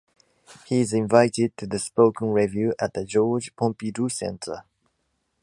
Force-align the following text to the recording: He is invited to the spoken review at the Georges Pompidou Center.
He 0.65 0.79
is 0.81 0.93
invited 0.93 1.55
to 1.57 1.67
the 1.67 1.77
spoken 1.77 2.29
review 2.29 2.73
at 2.81 2.95
the 2.95 3.05
Georges 3.05 3.51
Pompidou 3.55 4.09
Center. 4.11 4.63